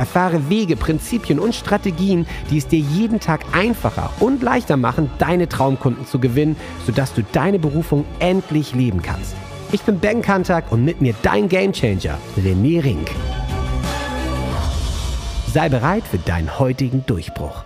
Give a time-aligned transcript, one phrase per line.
[0.00, 5.46] Erfahre Wege, Prinzipien und Strategien, die es dir jeden Tag einfacher und leichter machen, deine
[5.46, 9.36] Traumkunden zu gewinnen, sodass du deine Berufung endlich leben kannst.
[9.72, 13.10] Ich bin Ben Kantak und mit mir dein Gamechanger, René Rink.
[15.52, 17.62] Sei bereit für deinen heutigen Durchbruch.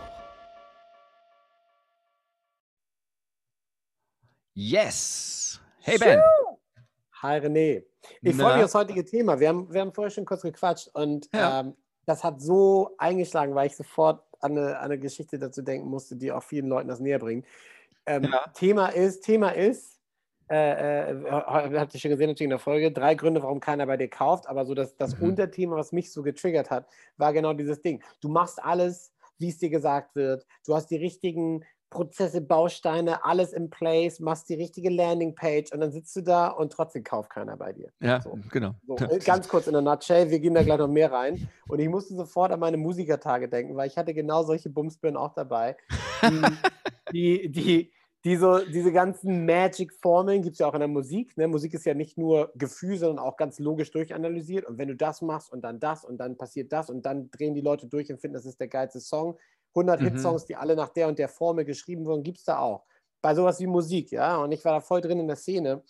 [4.54, 5.60] Yes!
[5.82, 6.18] Hey Ben!
[7.22, 7.84] Hi René.
[8.22, 9.38] Ich freue mich aufs heutige Thema.
[9.38, 11.60] Wir haben, wir haben vorher schon kurz gequatscht und ja.
[11.60, 15.88] ähm, das hat so eingeschlagen, weil ich sofort an eine, an eine, Geschichte dazu denken
[15.88, 17.46] musste, die auch vielen Leuten das näher bringt.
[18.06, 18.44] Ähm, ja.
[18.54, 20.00] Thema ist, Thema ist,
[20.50, 23.96] äh, äh, habt ihr schon gesehen natürlich in der Folge, drei Gründe, warum keiner bei
[23.96, 25.30] dir kauft, aber so das, das mhm.
[25.30, 28.02] Unterthema, was mich so getriggert hat, war genau dieses Ding.
[28.20, 30.46] Du machst alles, wie es dir gesagt wird.
[30.66, 31.64] Du hast die richtigen
[31.94, 36.72] Prozesse, Bausteine, alles in place, machst die richtige Landingpage und dann sitzt du da und
[36.72, 37.90] trotzdem kauft keiner bei dir.
[38.00, 38.38] Ja, so.
[38.50, 38.74] genau.
[38.86, 41.48] So, äh, ganz kurz in der Nutshell, wir gehen da gleich noch mehr rein.
[41.68, 45.32] Und ich musste sofort an meine Musikertage denken, weil ich hatte genau solche Bumsbirnen auch
[45.34, 45.76] dabei,
[46.22, 46.42] die,
[47.12, 47.92] die, die,
[48.24, 51.36] die so, diese ganzen Magic-Formeln gibt es ja auch in der Musik.
[51.36, 51.46] Ne?
[51.46, 54.64] Musik ist ja nicht nur Gefühl, sondern auch ganz logisch durchanalysiert.
[54.64, 57.54] Und wenn du das machst und dann das und dann passiert das und dann drehen
[57.54, 59.38] die Leute durch und finden, das ist der geilste Song,
[59.74, 60.04] 100 mhm.
[60.06, 62.84] Hitsongs, die alle nach der und der Formel geschrieben wurden, gibt es da auch.
[63.22, 64.36] Bei sowas wie Musik, ja.
[64.36, 65.82] Und ich war da voll drin in der Szene.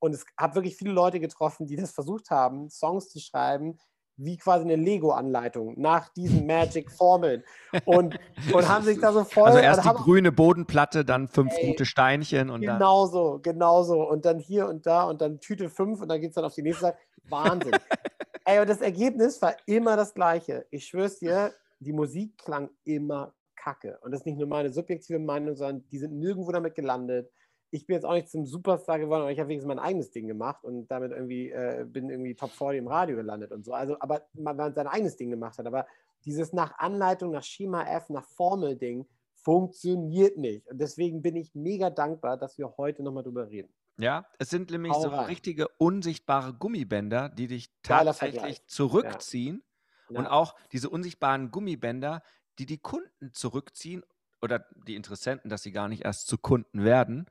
[0.00, 3.78] Und es habe wirklich viele Leute getroffen, die das versucht haben, Songs zu schreiben,
[4.22, 7.42] wie quasi eine Lego-Anleitung nach diesen Magic-Formeln.
[7.84, 8.18] Und,
[8.52, 9.48] und haben sich da so voll.
[9.48, 14.02] Also erst die grüne Bodenplatte, dann fünf ey, rote Steinchen und Genau so, genau so.
[14.08, 16.54] Und dann hier und da und dann Tüte fünf und dann geht es dann auf
[16.54, 16.98] die nächste Seite.
[17.28, 17.72] Wahnsinn.
[18.44, 20.66] ey, und das Ergebnis war immer das gleiche.
[20.70, 23.98] Ich schwör's dir, die Musik klang immer kacke.
[24.02, 27.30] Und das ist nicht nur meine subjektive Meinung, sondern die sind nirgendwo damit gelandet.
[27.70, 30.26] Ich bin jetzt auch nicht zum Superstar geworden, aber ich habe wenigstens mein eigenes Ding
[30.26, 33.72] gemacht und damit irgendwie äh, bin irgendwie Top 40 im Radio gelandet und so.
[33.72, 35.66] Also, aber man, man sein eigenes Ding gemacht hat.
[35.66, 35.86] Aber
[36.24, 40.66] dieses nach Anleitung, nach Schema F, nach Formel-Ding funktioniert nicht.
[40.68, 43.72] Und deswegen bin ich mega dankbar, dass wir heute nochmal drüber reden.
[43.98, 45.26] Ja, es sind nämlich Hau so rein.
[45.26, 49.62] richtige unsichtbare Gummibänder, die dich tatsächlich zurückziehen.
[50.08, 50.18] Ja.
[50.18, 52.22] Und auch diese unsichtbaren Gummibänder,
[52.60, 54.04] die die Kunden zurückziehen
[54.42, 57.26] oder die Interessenten, dass sie gar nicht erst zu Kunden werden.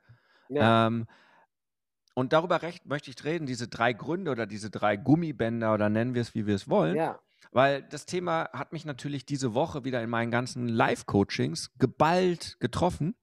[0.48, 0.88] Ja.
[0.88, 1.06] Ähm,
[2.14, 6.14] und darüber recht möchte ich reden, diese drei Gründe oder diese drei Gummibänder oder nennen
[6.14, 6.96] wir es, wie wir es wollen.
[6.96, 7.20] Ja.
[7.52, 13.14] Weil das Thema hat mich natürlich diese Woche wieder in meinen ganzen Live-Coachings geballt getroffen.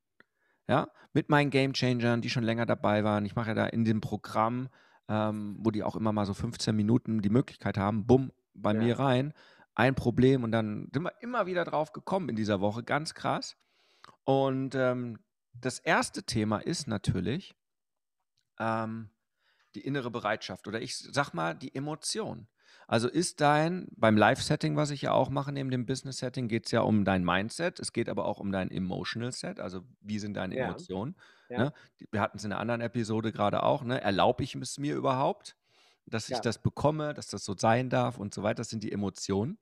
[0.69, 3.25] Ja, mit meinen Game-Changern, die schon länger dabei waren.
[3.25, 4.69] Ich mache ja da in dem Programm,
[5.07, 8.79] ähm, wo die auch immer mal so 15 Minuten die Möglichkeit haben, bumm, bei ja.
[8.79, 9.33] mir rein,
[9.77, 13.57] ein Problem und dann sind wir immer wieder drauf gekommen in dieser Woche, ganz krass.
[14.23, 15.19] Und ähm,
[15.53, 17.55] das erste Thema ist natürlich
[18.59, 19.11] ähm,
[19.75, 22.47] die innere Bereitschaft oder ich sag mal die Emotion.
[22.87, 26.71] Also ist dein, beim Live-Setting, was ich ja auch mache, neben dem Business-Setting, geht es
[26.71, 30.55] ja um dein Mindset, es geht aber auch um dein Emotional-Set, also wie sind deine
[30.57, 30.65] ja.
[30.65, 31.15] Emotionen.
[31.49, 31.65] Ja.
[31.65, 31.73] Ne?
[32.11, 34.01] Wir hatten es in einer anderen Episode gerade auch, ne?
[34.01, 35.55] erlaube ich es mir überhaupt?
[36.09, 38.55] Dass ich das bekomme, dass das so sein darf und so weiter.
[38.55, 39.59] Das sind die Emotionen.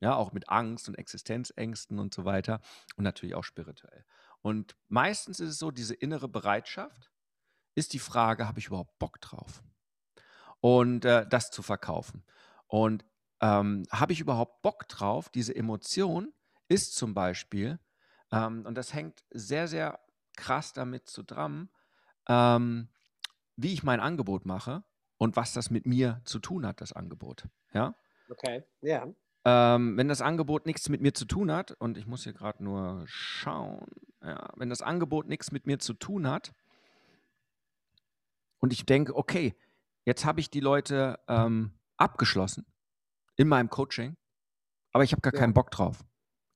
[0.00, 2.60] Ja, auch mit Angst und Existenzängsten und so weiter.
[2.96, 4.04] Und natürlich auch spirituell.
[4.42, 7.10] Und meistens ist es so, diese innere Bereitschaft
[7.74, 9.62] ist die Frage, habe ich überhaupt Bock drauf?
[10.60, 12.24] Und äh, das zu verkaufen.
[12.66, 13.04] Und
[13.40, 15.28] ähm, habe ich überhaupt Bock drauf?
[15.28, 16.32] Diese Emotion
[16.68, 17.78] ist zum Beispiel,
[18.32, 20.00] ähm, und das hängt sehr, sehr
[20.36, 21.70] krass damit zusammen,
[22.28, 22.88] ähm,
[23.56, 24.82] wie ich mein Angebot mache
[25.18, 27.48] und was das mit mir zu tun hat, das Angebot.
[27.72, 27.94] Ja?
[28.30, 29.06] Okay, ja.
[29.46, 32.64] Ähm, wenn das Angebot nichts mit mir zu tun hat, und ich muss hier gerade
[32.64, 33.86] nur schauen,
[34.22, 36.54] ja, wenn das Angebot nichts mit mir zu tun hat
[38.60, 39.54] und ich denke, okay,
[40.06, 42.64] jetzt habe ich die Leute ähm, abgeschlossen
[43.36, 44.16] in meinem Coaching,
[44.92, 45.40] aber ich habe gar ja.
[45.40, 46.02] keinen Bock drauf.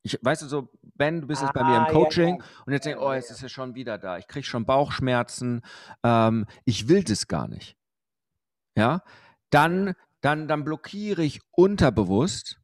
[0.03, 2.45] Ich, weißt du, so, Ben, du bist jetzt bei mir im ah, Coaching ja.
[2.65, 4.17] und jetzt denke ich, oh, jetzt ist er schon wieder da.
[4.17, 5.61] Ich kriege schon Bauchschmerzen.
[6.03, 7.78] Ähm, ich will das gar nicht
[8.79, 9.03] ja,
[9.51, 12.61] dann, dann, dann blockiere ich unterbewusst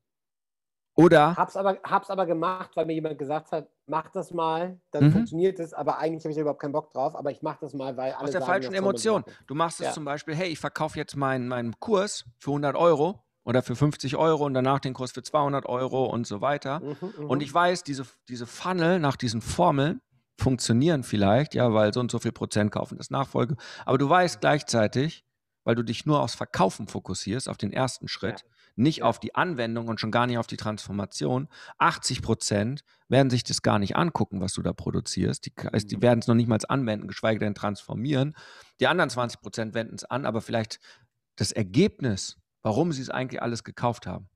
[0.94, 1.36] oder.
[1.36, 5.12] Hab's aber, hab's aber gemacht, weil mir jemand gesagt hat, mach das mal, dann mhm.
[5.12, 7.74] funktioniert es, aber eigentlich habe ich da überhaupt keinen Bock drauf, aber ich mache das
[7.74, 8.24] mal, weil alle.
[8.24, 9.24] Aus der sagen, falschen Emotion.
[9.46, 9.92] Du machst es ja.
[9.92, 14.16] zum Beispiel, hey, ich verkaufe jetzt meinen, meinen Kurs für 100 Euro oder für 50
[14.16, 16.80] Euro und danach den Kurs für 200 Euro und so weiter.
[16.80, 20.00] Mhm, mhm, und ich weiß, diese, diese Funnel nach diesen Formeln
[20.38, 23.56] funktionieren vielleicht, ja, weil so und so viel Prozent kaufen das Nachfolge.
[23.84, 25.24] Aber du weißt gleichzeitig,
[25.64, 28.46] weil du dich nur aufs Verkaufen fokussierst, auf den ersten Schritt, ja.
[28.76, 29.04] nicht ja.
[29.04, 31.48] auf die Anwendung und schon gar nicht auf die Transformation.
[31.78, 35.46] 80 Prozent werden sich das gar nicht angucken, was du da produzierst.
[35.46, 35.52] Die,
[35.86, 36.02] die mhm.
[36.02, 38.36] werden es noch nicht mal anwenden, geschweige denn transformieren.
[38.80, 40.80] Die anderen 20 Prozent wenden es an, aber vielleicht
[41.36, 44.28] das Ergebnis warum sie es eigentlich alles gekauft haben.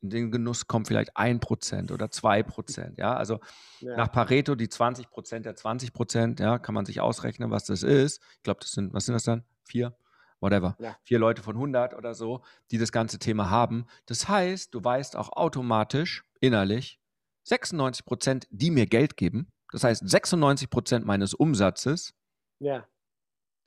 [0.00, 2.96] In den Genuss kommt vielleicht ein Prozent oder zwei Prozent.
[2.96, 3.40] Ja, also
[3.80, 3.96] ja.
[3.96, 7.82] nach Pareto die 20 Prozent der 20 Prozent, ja, kann man sich ausrechnen, was das
[7.82, 8.22] ist.
[8.36, 9.44] Ich glaube, das sind, was sind das dann?
[9.64, 9.94] Vier?
[10.40, 10.76] Whatever.
[10.78, 10.96] Ja.
[11.02, 13.86] Vier Leute von 100 oder so, die das ganze Thema haben.
[14.06, 17.00] Das heißt, du weißt auch automatisch innerlich,
[17.44, 22.14] 96 Prozent, die mir Geld geben, das heißt 96 Prozent meines Umsatzes,
[22.58, 22.86] ja.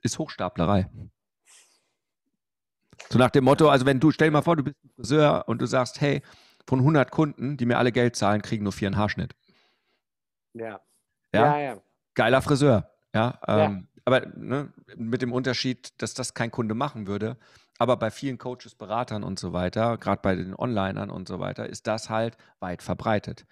[0.01, 0.89] ist Hochstaplerei.
[3.10, 5.45] So nach dem Motto, also wenn du, stell dir mal vor, du bist ein Friseur
[5.48, 6.21] und du sagst, hey,
[6.68, 9.33] von 100 Kunden, die mir alle Geld zahlen, kriegen nur vier einen Haarschnitt.
[10.54, 10.81] Ja.
[11.33, 11.60] Ja, ja.
[11.60, 11.81] ja.
[12.13, 12.92] Geiler Friseur.
[13.13, 13.88] Ja, ähm, ja.
[14.09, 17.38] Aber ne, mit dem Unterschied, dass das kein Kunde machen würde.
[17.77, 21.67] Aber bei vielen Coaches, Beratern und so weiter, gerade bei den Onlinern und so weiter,
[21.67, 23.45] ist das halt weit verbreitet.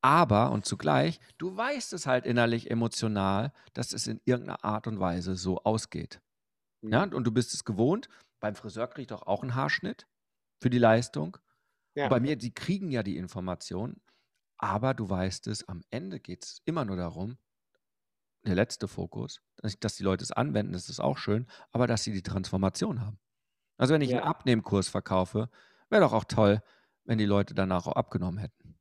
[0.00, 5.00] Aber und zugleich, du weißt es halt innerlich emotional, dass es in irgendeiner Art und
[5.00, 6.20] Weise so ausgeht.
[6.82, 6.92] Mhm.
[6.92, 8.08] Ja, und du bist es gewohnt
[8.44, 10.06] beim Friseur kriegt doch auch einen Haarschnitt
[10.60, 11.38] für die Leistung.
[11.94, 12.08] Ja.
[12.08, 14.02] Bei mir, die kriegen ja die Information,
[14.58, 17.38] aber du weißt es, am Ende geht es immer nur darum,
[18.46, 22.04] der letzte Fokus, dass, dass, die Leute es anwenden, das ist auch schön, aber dass
[22.04, 23.18] sie die Transformation haben.
[23.76, 24.18] Also wenn ich ja.
[24.18, 25.48] einen Abnehmkurs verkaufe,
[25.90, 26.62] wäre doch auch toll,
[27.04, 28.78] wenn die Leute danach auch abgenommen hätten.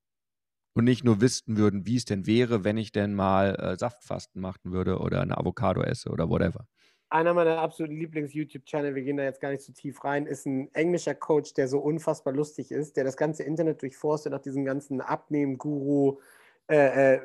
[0.76, 4.42] Und nicht nur wüssten würden, wie es denn wäre, wenn ich denn mal äh, Saftfasten
[4.42, 6.68] machen würde oder eine Avocado esse oder whatever
[7.14, 10.74] einer meiner absoluten Lieblings-YouTube-Channel, wir gehen da jetzt gar nicht so tief rein, ist ein
[10.74, 15.00] englischer Coach, der so unfassbar lustig ist, der das ganze Internet durchforstet nach diesen ganzen
[15.00, 16.20] Abnehmen-Guru,
[16.68, 17.22] äh, äh,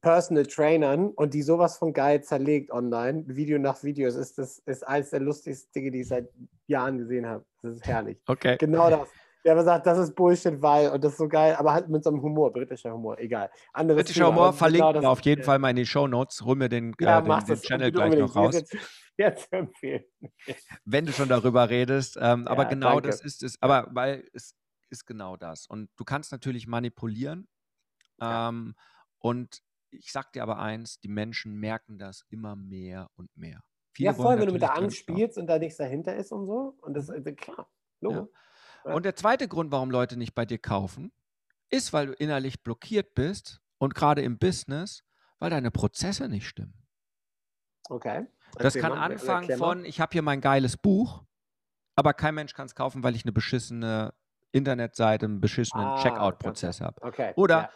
[0.00, 4.06] Personal Trainern und die sowas von geil zerlegt online, Video nach Video.
[4.06, 6.28] Das ist, das ist eines der lustigsten Dinge, die ich seit
[6.68, 7.44] Jahren gesehen habe.
[7.62, 8.18] Das ist herrlich.
[8.26, 8.56] Okay.
[8.58, 9.08] Genau das.
[9.44, 12.04] Der hat gesagt, das ist Bullshit, weil, und das ist so geil, aber halt mit
[12.04, 13.50] so einem Humor, britischer Humor, egal.
[13.72, 16.42] Anderes britischer Humor verlinken genau auf jeden Fall mal in die Show Notes.
[16.42, 18.54] Hol mir den, ja, äh, den, den Channel gleich noch raus.
[18.54, 18.76] Jetzt,
[19.16, 20.04] jetzt empfehlen.
[20.84, 22.18] Wenn du schon darüber redest.
[22.20, 23.08] Ähm, ja, aber genau danke.
[23.08, 23.60] das ist es.
[23.62, 24.54] Aber weil es
[24.90, 25.66] ist genau das.
[25.66, 27.48] Und du kannst natürlich manipulieren.
[28.20, 28.48] Ja.
[28.48, 28.74] Ähm,
[29.18, 33.62] und ich sag dir aber eins, die Menschen merken das immer mehr und mehr.
[33.92, 36.76] Viele ja, voll, wenn du mit der anspielst und da nichts dahinter ist und so.
[36.82, 37.68] Und das ist klar.
[38.00, 38.30] Logo.
[38.84, 38.94] Ja.
[38.94, 41.12] Und der zweite Grund, warum Leute nicht bei dir kaufen,
[41.68, 45.04] ist, weil du innerlich blockiert bist und gerade im Business,
[45.38, 46.74] weil deine Prozesse nicht stimmen.
[47.88, 48.26] Okay.
[48.58, 51.24] Das kann mal, anfangen von, ich habe hier mein geiles Buch,
[51.96, 54.14] aber kein Mensch kann es kaufen, weil ich eine beschissene
[54.52, 57.02] Internetseite, einen beschissenen ah, Checkout-Prozess habe.
[57.02, 57.32] Okay.
[57.36, 57.70] Oder ja.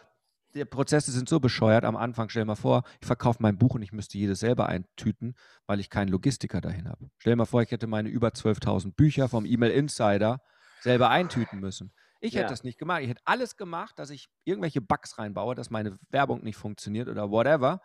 [0.53, 3.75] Die Prozesse sind so bescheuert, am Anfang stell dir mal vor, ich verkaufe mein Buch
[3.75, 5.35] und ich müsste jedes selber eintüten,
[5.65, 7.09] weil ich keinen Logistiker dahin habe.
[7.17, 10.41] Stell dir mal vor, ich hätte meine über 12.000 Bücher vom E-Mail Insider
[10.81, 11.93] selber eintüten müssen.
[12.19, 12.49] Ich hätte ja.
[12.49, 13.01] das nicht gemacht.
[13.01, 17.31] Ich hätte alles gemacht, dass ich irgendwelche Bugs reinbaue, dass meine Werbung nicht funktioniert oder
[17.31, 17.81] whatever,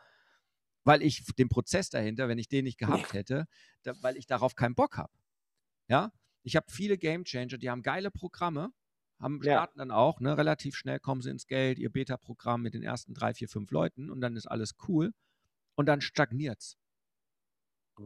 [0.85, 3.47] weil ich den Prozess dahinter, wenn ich den nicht gehabt hätte,
[3.82, 5.12] da, weil ich darauf keinen Bock habe.
[5.88, 6.12] Ja,
[6.43, 8.71] ich habe viele Game Changer, die haben geile Programme,
[9.20, 9.85] haben starten ja.
[9.85, 13.35] dann auch, ne, relativ schnell kommen sie ins Geld, ihr Beta-Programm mit den ersten drei,
[13.35, 15.12] vier, fünf Leuten und dann ist alles cool
[15.75, 16.78] und dann stagniert's.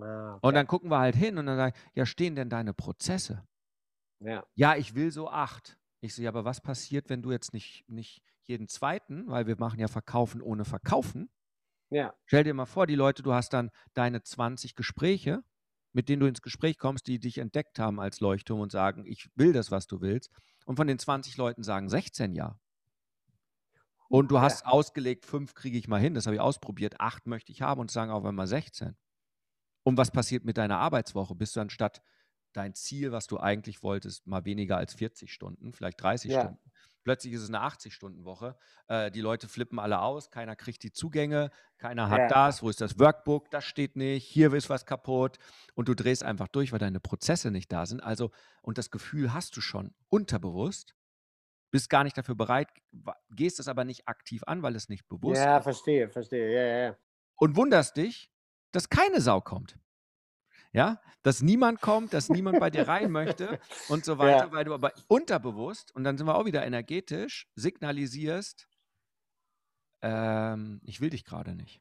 [0.00, 0.46] Ah, okay.
[0.46, 3.46] Und dann gucken wir halt hin und dann sagen, ja, stehen denn deine Prozesse?
[4.20, 4.44] Ja.
[4.54, 5.78] ja, ich will so acht.
[6.00, 9.56] Ich so, ja, aber was passiert, wenn du jetzt nicht, nicht jeden zweiten, weil wir
[9.58, 11.30] machen ja Verkaufen ohne Verkaufen.
[11.90, 12.14] Ja.
[12.24, 15.42] Stell dir mal vor, die Leute, du hast dann deine 20 Gespräche,
[15.92, 19.28] mit denen du ins Gespräch kommst, die dich entdeckt haben als Leuchtturm und sagen, ich
[19.34, 20.30] will das, was du willst.
[20.64, 22.58] Und von den 20 Leuten sagen 16 ja.
[24.08, 24.66] Und du hast ja.
[24.66, 27.90] ausgelegt, fünf kriege ich mal hin, das habe ich ausprobiert, acht möchte ich haben und
[27.90, 28.94] sagen auf einmal 16.
[29.84, 31.34] Und was passiert mit deiner Arbeitswoche?
[31.34, 32.02] Bist du anstatt
[32.52, 36.42] dein Ziel, was du eigentlich wolltest, mal weniger als 40 Stunden, vielleicht 30 ja.
[36.42, 36.61] Stunden.
[37.04, 38.56] Plötzlich ist es eine 80-Stunden-Woche.
[38.88, 42.28] Äh, die Leute flippen alle aus, keiner kriegt die Zugänge, keiner hat ja.
[42.28, 42.62] das.
[42.62, 43.50] Wo ist das Workbook?
[43.50, 44.26] Das steht nicht.
[44.26, 45.38] Hier ist was kaputt.
[45.74, 48.02] Und du drehst einfach durch, weil deine Prozesse nicht da sind.
[48.02, 48.30] Also,
[48.62, 50.94] und das Gefühl hast du schon unterbewusst,
[51.70, 52.68] bist gar nicht dafür bereit,
[53.30, 55.46] gehst es aber nicht aktiv an, weil es nicht bewusst ja, ist.
[55.46, 56.52] Ja, verstehe, verstehe.
[56.52, 56.96] Ja, ja.
[57.36, 58.30] Und wunderst dich,
[58.70, 59.78] dass keine Sau kommt
[60.72, 64.52] ja, dass niemand kommt, dass niemand bei dir rein möchte und so weiter, ja.
[64.52, 68.68] weil du aber unterbewusst, und dann sind wir auch wieder energetisch, signalisierst,
[70.02, 71.80] ähm, ich will dich gerade nicht.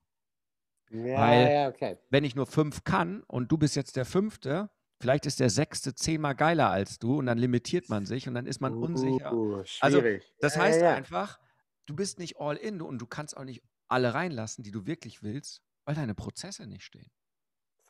[0.91, 1.98] Ja, weil, ja, okay.
[2.10, 4.69] wenn ich nur fünf kann und du bist jetzt der Fünfte,
[5.01, 8.45] Vielleicht ist der sechste zehnmal geiler als du und dann limitiert man sich und dann
[8.45, 9.33] ist man unsicher.
[9.33, 10.21] Uh, also, schwierig.
[10.21, 11.39] Also, das heißt einfach,
[11.88, 15.24] du bist nicht all in und du kannst auch nicht alle reinlassen, die du wirklich
[15.24, 17.10] willst, weil deine Prozesse nicht stehen.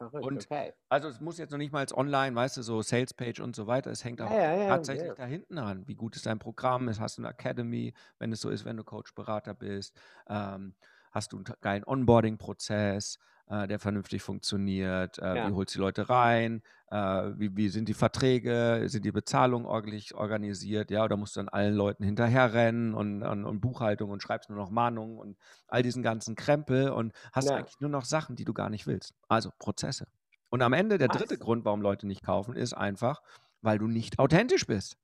[0.10, 0.74] Verrückt, und okay.
[0.90, 3.68] Also es muss jetzt noch nicht mal als online, weißt du, so Salespage und so
[3.68, 3.92] weiter.
[3.92, 5.16] Es hängt auch ja, ja, tatsächlich ja.
[5.16, 5.88] da hinten an.
[5.88, 6.90] Wie gut ist dein Programm?
[6.90, 9.96] Hast du eine Academy, wenn es so ist, wenn du Coach, Berater bist?
[10.28, 10.74] Ähm,
[11.12, 13.20] hast du einen geilen Onboarding-Prozess?
[13.52, 15.48] äh, der vernünftig funktioniert, äh, ja.
[15.48, 16.98] wie holst du die Leute rein, äh,
[17.36, 21.50] wie, wie sind die Verträge, sind die Bezahlungen ordentlich organisiert, ja, oder musst du dann
[21.50, 25.38] allen Leuten hinterherrennen und, und, und Buchhaltung und schreibst nur noch Mahnungen und
[25.68, 27.58] all diesen ganzen Krempel und hast ja.
[27.58, 29.14] eigentlich nur noch Sachen, die du gar nicht willst.
[29.28, 30.08] Also Prozesse.
[30.50, 33.22] Und am Ende der dritte Grund, warum Leute nicht kaufen, ist einfach,
[33.62, 34.98] weil du nicht authentisch bist.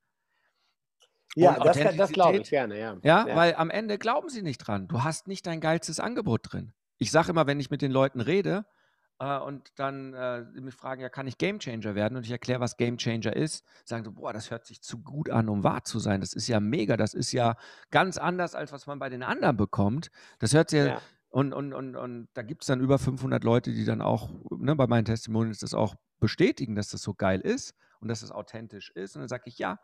[1.39, 2.97] Ja, das, das glaube ich gerne, ja.
[3.03, 3.27] ja.
[3.27, 4.87] Ja, weil am Ende glauben sie nicht dran.
[4.87, 8.21] Du hast nicht dein geilstes Angebot drin ich sage immer, wenn ich mit den Leuten
[8.21, 8.65] rede
[9.19, 12.15] äh, und dann äh, mich fragen, ja, kann ich Gamechanger werden?
[12.15, 15.49] Und ich erkläre, was Gamechanger ist, sagen so, boah, das hört sich zu gut an,
[15.49, 16.21] um wahr zu sein.
[16.21, 17.55] Das ist ja mega, das ist ja
[17.91, 20.09] ganz anders, als was man bei den anderen bekommt.
[20.39, 21.01] Das hört sich ja, ja.
[21.29, 24.75] Und, und, und, und da gibt es dann über 500 Leute, die dann auch, ne,
[24.75, 28.35] bei meinen Testimonials das auch bestätigen, dass das so geil ist und dass es das
[28.35, 29.15] authentisch ist.
[29.15, 29.77] Und dann sage ich, ja,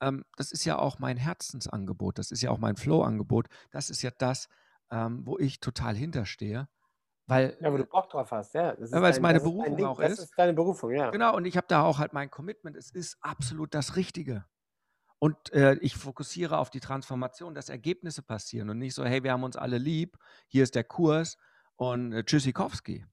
[0.00, 4.02] ähm, das ist ja auch mein Herzensangebot, das ist ja auch mein Flow-Angebot, das ist
[4.02, 4.48] ja das,
[4.90, 6.68] ähm, wo ich total hinterstehe.
[7.26, 8.74] Weil, ja, wo du äh, Bock drauf hast, ja.
[8.74, 10.18] ja weil es meine Berufung ist auch ist.
[10.18, 11.10] Das ist deine Berufung, ja.
[11.10, 12.76] Genau, und ich habe da auch halt mein Commitment.
[12.76, 14.44] Es ist absolut das Richtige.
[15.18, 19.32] Und äh, ich fokussiere auf die Transformation, dass Ergebnisse passieren und nicht so, hey, wir
[19.32, 21.36] haben uns alle lieb, hier ist der Kurs
[21.74, 23.06] und äh, Tschüssikowski.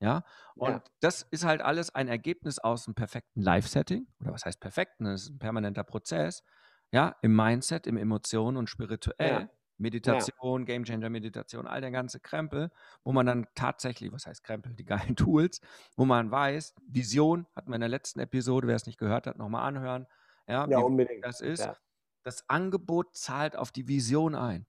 [0.00, 0.22] Ja,
[0.54, 0.82] und ja.
[1.00, 4.06] das ist halt alles ein Ergebnis aus einem perfekten Live-Setting.
[4.20, 4.92] Oder was heißt perfekt?
[5.00, 6.44] Das ist ein permanenter Prozess.
[6.92, 9.42] Ja, im Mindset, im Emotionen und spirituell.
[9.42, 9.48] Ja.
[9.78, 10.84] Meditation, ja.
[10.84, 12.70] Changer Meditation, all der ganze Krempel,
[13.04, 15.60] wo man dann tatsächlich, was heißt Krempel, die geilen Tools,
[15.96, 19.38] wo man weiß, Vision, hatten wir in der letzten Episode, wer es nicht gehört hat,
[19.38, 20.06] nochmal anhören.
[20.48, 21.24] Ja, ja unbedingt.
[21.24, 21.76] Das ist, ja.
[22.24, 24.66] das Angebot zahlt auf die Vision ein.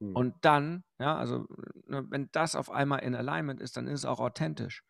[0.00, 0.16] Hm.
[0.16, 1.46] Und dann, ja, also
[1.86, 4.82] ne, wenn das auf einmal in Alignment ist, dann ist es auch authentisch.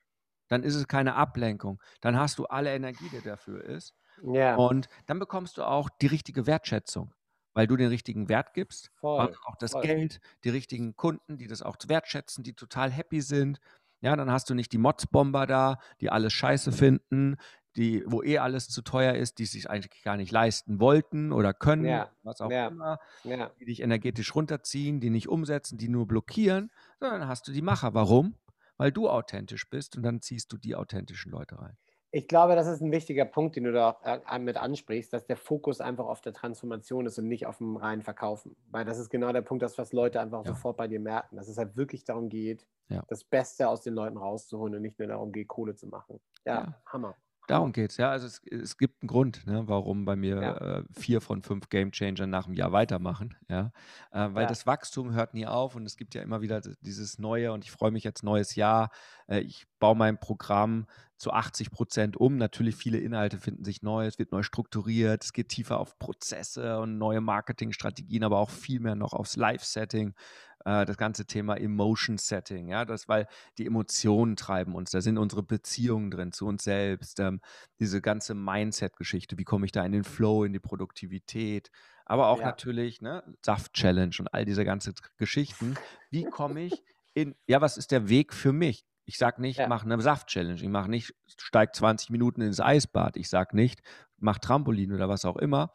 [0.49, 1.81] Dann ist es keine Ablenkung.
[2.01, 3.95] Dann hast du alle Energie, die dafür ist.
[4.23, 4.57] Ja.
[4.57, 7.15] Und dann bekommst du auch die richtige Wertschätzung
[7.55, 9.83] weil du den richtigen Wert gibst, voll, auch das voll.
[9.83, 13.61] Geld, die richtigen Kunden, die das auch wertschätzen, die total happy sind.
[14.03, 17.37] Ja, dann hast du nicht die Motzbomber da, die alles scheiße finden,
[17.81, 21.55] die, wo eh alles zu teuer ist, die sich eigentlich gar nicht leisten wollten oder
[21.55, 23.51] können, ja, was auch ja, immer, ja.
[23.59, 27.63] die dich energetisch runterziehen, die nicht umsetzen, die nur blockieren, sondern dann hast du die
[27.63, 27.95] Macher.
[27.95, 28.35] Warum?
[28.77, 31.77] Weil du authentisch bist und dann ziehst du die authentischen Leute rein.
[32.13, 35.37] Ich glaube, das ist ein wichtiger Punkt, den du da äh, mit ansprichst, dass der
[35.37, 38.57] Fokus einfach auf der Transformation ist und nicht auf dem reinen Verkaufen.
[38.71, 40.53] Weil das ist genau der Punkt, das, was Leute einfach ja.
[40.53, 43.05] sofort bei dir merken, dass es halt wirklich darum geht, ja.
[43.09, 46.21] das Beste aus den Leuten rauszuholen und nicht nur darum geht, Kohle zu machen.
[46.45, 46.83] Ja, ja.
[46.87, 47.15] Hammer.
[47.47, 48.11] Darum geht es, ja.
[48.11, 50.57] Also es, es, gibt einen Grund, ne, warum bei mir ja.
[50.57, 53.73] äh, vier von fünf Game Changer nach einem Jahr weitermachen, ja.
[54.13, 54.49] Äh, weil ja.
[54.49, 57.71] das Wachstum hört nie auf und es gibt ja immer wieder dieses Neue und ich
[57.71, 58.91] freue mich jetzt neues Jahr.
[59.27, 62.37] Äh, ich baue mein Programm zu 80 Prozent um.
[62.37, 66.79] Natürlich viele Inhalte finden sich neu, es wird neu strukturiert, es geht tiefer auf Prozesse
[66.79, 70.15] und neue Marketingstrategien, aber auch viel mehr noch aufs Live-Setting
[70.65, 73.27] äh, das ganze Thema Emotion Setting, ja, das, weil
[73.59, 77.41] die Emotionen treiben uns, da sind unsere Beziehungen drin zu uns selbst, ähm,
[77.79, 81.71] diese ganze Mindset-Geschichte, wie komme ich da in den Flow, in die Produktivität,
[82.05, 82.47] aber auch ja.
[82.47, 85.77] natürlich, ne, Saft-Challenge und all diese ganzen Geschichten.
[86.11, 86.83] Wie komme ich
[87.15, 88.85] in, ja, was ist der Weg für mich?
[89.05, 89.67] Ich sage nicht, ja.
[89.67, 90.61] mach eine Saft-Challenge.
[90.61, 93.17] Ich mache nicht, steig 20 Minuten ins Eisbad.
[93.17, 93.81] Ich sage nicht,
[94.19, 95.73] mach Trampolin oder was auch immer,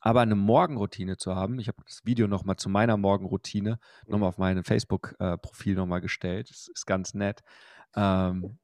[0.00, 4.38] aber eine Morgenroutine zu haben, ich habe das Video nochmal zu meiner Morgenroutine nochmal auf
[4.38, 6.50] mein Facebook-Profil nochmal gestellt.
[6.50, 7.42] Das ist ganz nett.
[7.96, 8.58] Ähm,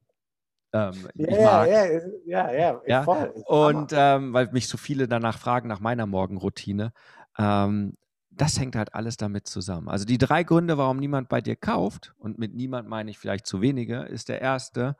[0.73, 1.85] ähm, ja, ja,
[2.25, 3.33] ja, ja, ja, voll.
[3.45, 6.91] Und ähm, weil mich so viele danach fragen nach meiner Morgenroutine,
[7.37, 7.97] ähm,
[8.29, 9.87] das hängt halt alles damit zusammen.
[9.87, 13.45] Also die drei Gründe, warum niemand bei dir kauft, und mit niemand meine ich vielleicht
[13.45, 14.97] zu wenige, ist der erste,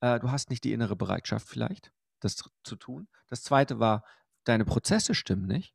[0.00, 3.08] äh, du hast nicht die innere Bereitschaft vielleicht, das zu tun.
[3.28, 4.04] Das zweite war,
[4.44, 5.74] deine Prozesse stimmen nicht.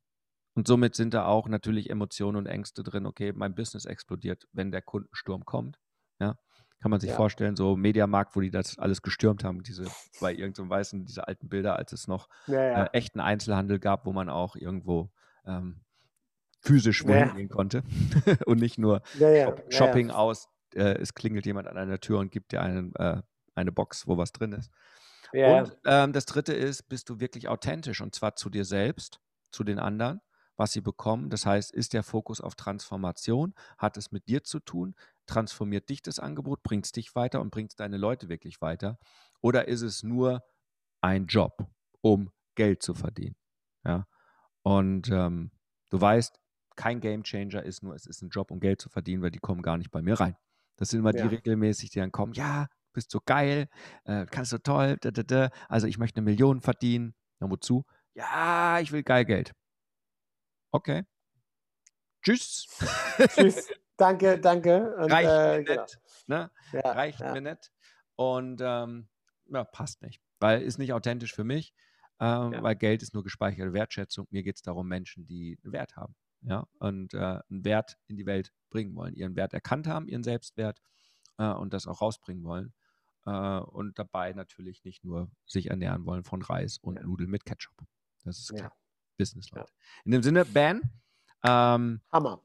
[0.55, 3.05] Und somit sind da auch natürlich Emotionen und Ängste drin.
[3.05, 5.79] Okay, mein Business explodiert, wenn der Kundensturm kommt.
[6.19, 6.37] Ja,
[6.79, 7.15] kann man sich ja.
[7.15, 9.85] vorstellen, so Mediamarkt, wo die das alles gestürmt haben, diese
[10.19, 12.83] bei irgendeinem so weißen, diese alten Bilder, als es noch ja, ja.
[12.83, 15.09] Äh, echten Einzelhandel gab, wo man auch irgendwo
[15.45, 15.81] ähm,
[16.59, 17.83] physisch wohin gehen konnte
[18.45, 22.51] und nicht nur Shop Shopping aus, äh, es klingelt jemand an einer Tür und gibt
[22.51, 23.21] dir einen, äh,
[23.55, 24.69] eine Box, wo was drin ist.
[25.31, 29.19] Und ähm, das dritte ist, bist du wirklich authentisch und zwar zu dir selbst,
[29.51, 30.21] zu den anderen
[30.55, 31.29] was sie bekommen.
[31.29, 34.95] Das heißt, ist der Fokus auf Transformation, hat es mit dir zu tun,
[35.25, 38.97] transformiert dich das Angebot, bringt es dich weiter und bringt deine Leute wirklich weiter?
[39.41, 40.43] Oder ist es nur
[41.01, 41.67] ein Job,
[42.01, 43.35] um Geld zu verdienen.
[43.83, 44.07] Ja.
[44.63, 45.51] Und ähm,
[45.89, 46.39] du weißt,
[46.75, 49.39] kein Game Changer ist nur, es ist ein Job, um Geld zu verdienen, weil die
[49.39, 50.35] kommen gar nicht bei mir rein.
[50.77, 51.27] Das sind immer ja.
[51.27, 53.67] die regelmäßig, die dann kommen, ja, bist so geil,
[54.05, 55.49] äh, kannst du toll, da, da, da.
[55.67, 57.15] also ich möchte eine Million verdienen.
[57.39, 57.85] Na, wozu?
[58.15, 59.53] Ja, ich will geil Geld.
[60.73, 61.05] Okay.
[62.23, 62.65] Tschüss.
[63.35, 63.69] Tschüss.
[63.95, 64.95] Danke, danke.
[64.95, 65.81] Und, Reicht äh, mir genau.
[65.83, 65.99] nicht.
[66.25, 66.51] Ne?
[66.71, 67.31] Ja, Reicht ja.
[67.31, 67.71] mir nicht.
[68.15, 69.07] Und ähm,
[69.45, 70.19] ja, passt nicht.
[70.39, 71.75] Weil ist nicht authentisch für mich,
[72.19, 72.63] ähm, ja.
[72.63, 74.27] weil Geld ist nur gespeicherte Wertschätzung.
[74.31, 76.15] Mir geht es darum, Menschen, die einen Wert haben.
[76.41, 80.23] Ja, und äh, einen Wert in die Welt bringen wollen, ihren Wert erkannt haben, ihren
[80.23, 80.81] Selbstwert
[81.37, 82.73] äh, und das auch rausbringen wollen.
[83.27, 87.75] Äh, und dabei natürlich nicht nur sich ernähren wollen von Reis und Nudeln mit Ketchup.
[88.23, 88.75] Das ist klar.
[89.17, 89.71] Business, Leute.
[90.05, 90.81] In dem Sinne, Ben.
[91.43, 92.41] Ähm, Hammer.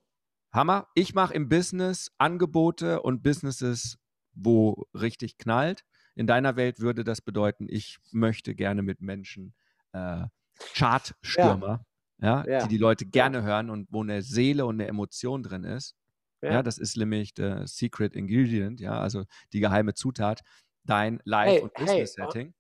[0.52, 0.88] Hammer.
[0.94, 3.98] Ich mache im Business Angebote und Businesses,
[4.32, 5.84] wo richtig knallt.
[6.14, 9.54] In deiner Welt würde das bedeuten, ich möchte gerne mit Menschen
[9.92, 10.26] äh,
[10.74, 11.84] Chartstürmer,
[12.20, 12.44] ja.
[12.44, 12.62] Ja, ja.
[12.62, 15.94] die die Leute gerne hören und wo eine Seele und eine Emotion drin ist.
[16.40, 20.42] Ja, das ist nämlich der Secret Ingredient, ja, also die geheime Zutat,
[20.84, 22.54] dein Life- hey, und Business-Setting.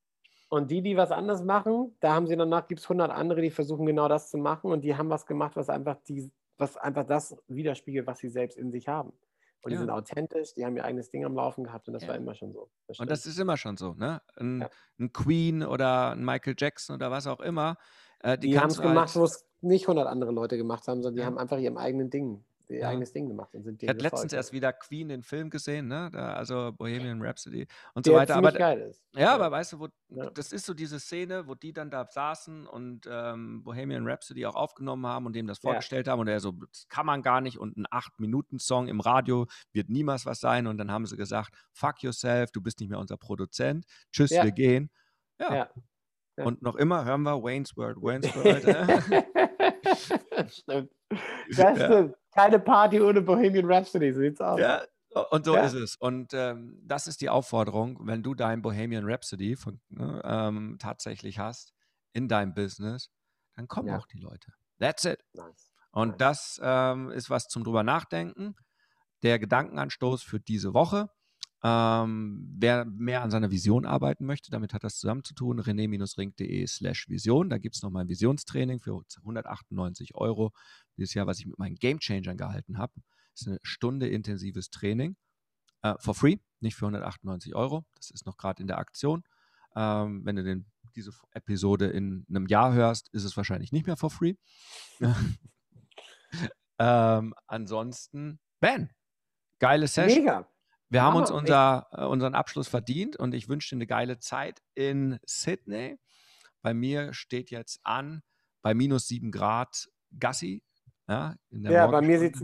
[0.48, 3.50] Und die, die was anderes machen, da haben sie danach, gibt es 100 andere, die
[3.50, 7.04] versuchen genau das zu machen und die haben was gemacht, was einfach, die, was einfach
[7.04, 9.12] das widerspiegelt, was sie selbst in sich haben.
[9.62, 9.76] Und ja.
[9.76, 12.10] die sind authentisch, die haben ihr eigenes Ding am Laufen gehabt und das ja.
[12.10, 12.70] war immer schon so.
[12.86, 14.22] Das und das ist immer schon so, ne?
[14.36, 14.70] Ein, ja.
[14.98, 17.76] ein, Queen oder ein Michael Jackson oder was auch immer.
[18.20, 21.02] Äh, die, die haben es gemacht, halt wo es nicht 100 andere Leute gemacht haben,
[21.02, 22.88] sondern die haben einfach ihrem eigenen Ding ihr ja.
[22.88, 26.10] eigenes Ding gemacht und sind Ich hatte letztens erst wieder Queen den Film gesehen, ne?
[26.12, 28.36] Da, also Bohemian Rhapsody und Der so weiter.
[28.36, 29.02] Aber, geil ist.
[29.14, 30.30] Ja, ja, aber weißt du, wo, ja.
[30.30, 34.54] das ist so diese Szene, wo die dann da saßen und ähm, Bohemian Rhapsody auch
[34.54, 37.58] aufgenommen haben und dem das vorgestellt haben und er so, das kann man gar nicht
[37.58, 42.02] und ein 8-Minuten-Song im Radio wird niemals was sein und dann haben sie gesagt, fuck
[42.02, 44.90] yourself, du bist nicht mehr unser Produzent, tschüss, wir gehen.
[45.54, 45.70] ja.
[46.36, 48.64] Und noch immer hören wir Wayne's World, Wayne's World.
[50.52, 50.90] Stimmt.
[51.56, 52.14] Das stimmt.
[52.38, 54.60] Keine Party ohne Bohemian Rhapsody, so sieht's aus.
[54.60, 54.82] Ja,
[55.30, 55.64] und so ja.
[55.64, 55.96] ist es.
[55.96, 61.38] Und ähm, das ist die Aufforderung, wenn du dein Bohemian Rhapsody von, ne, ähm, tatsächlich
[61.38, 61.72] hast
[62.12, 63.10] in deinem Business,
[63.56, 63.98] dann kommen ja.
[63.98, 64.52] auch die Leute.
[64.78, 65.24] That's it.
[65.32, 65.72] Nice.
[65.90, 66.18] Und nice.
[66.18, 68.54] das ähm, ist was zum drüber nachdenken.
[69.22, 71.10] Der Gedankenanstoß für diese Woche.
[71.64, 76.64] Ähm, wer mehr an seiner Vision arbeiten möchte, damit hat das zusammen zu tun, rené-ring.de
[76.68, 77.50] slash Vision.
[77.50, 80.52] Da gibt es nochmal ein Visionstraining für 198 Euro
[80.98, 82.92] dieses Jahr, was ich mit meinen Game Changern gehalten habe.
[83.32, 85.16] Das ist eine Stunde intensives Training.
[85.84, 87.84] Uh, for free, nicht für 198 Euro.
[87.94, 89.22] Das ist noch gerade in der Aktion.
[89.76, 93.96] Ähm, wenn du den, diese Episode in einem Jahr hörst, ist es wahrscheinlich nicht mehr
[93.96, 94.34] for free.
[96.78, 98.90] ähm, ansonsten, Ben,
[99.60, 100.24] geile Session.
[100.24, 100.48] Mega.
[100.90, 104.62] Wir haben uns unser, äh, unseren Abschluss verdient und ich wünsche dir eine geile Zeit
[104.74, 105.98] in Sydney.
[106.62, 108.22] Bei mir steht jetzt an,
[108.62, 110.62] bei minus sieben Grad Gassi.
[111.08, 112.42] Ja, ja bei mir sieht es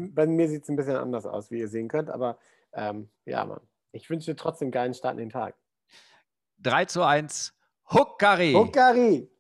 [0.69, 2.11] ein bisschen anders aus, wie ihr sehen könnt.
[2.11, 2.39] Aber
[2.73, 3.61] ähm, ja, Mann.
[3.93, 5.55] Ich wünsche dir trotzdem einen geilen Start in den Tag.
[6.59, 7.55] 3 zu 1.
[7.93, 8.53] Huckari.
[8.53, 9.31] Huckari.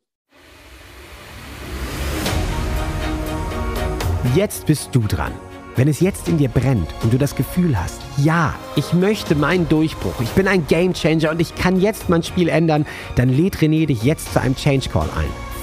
[4.34, 5.32] Jetzt bist du dran.
[5.76, 9.68] Wenn es jetzt in dir brennt und du das Gefühl hast, ja, ich möchte meinen
[9.68, 13.86] Durchbruch, ich bin ein Gamechanger und ich kann jetzt mein Spiel ändern, dann lädt René
[13.86, 15.43] dich jetzt zu einem Change Call ein.